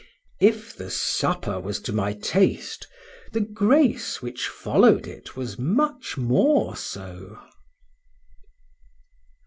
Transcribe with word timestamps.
If 0.39 0.75
the 0.75 0.89
supper 0.89 1.59
was 1.59 1.79
to 1.81 1.93
my 1.93 2.13
taste,—the 2.13 3.39
grace 3.39 4.19
which 4.19 4.47
followed 4.49 5.05
it 5.05 5.35
was 5.37 5.59
much 5.59 6.17
more 6.17 6.75
so. 6.75 7.37